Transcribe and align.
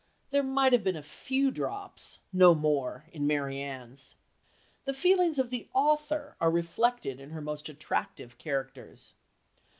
There 0.31 0.41
might 0.41 0.73
have 0.73 0.83
been 0.83 0.95
a 0.95 1.03
few 1.03 1.51
drops 1.51 2.21
no 2.33 2.55
more 2.55 3.05
in 3.13 3.27
Marianne's. 3.27 4.15
The 4.85 4.95
feelings 4.95 5.37
of 5.37 5.51
the 5.51 5.67
author 5.75 6.35
are 6.41 6.49
reflected 6.49 7.19
in 7.19 7.29
her 7.29 7.39
most 7.41 7.69
attractive 7.69 8.39
characters. 8.39 9.13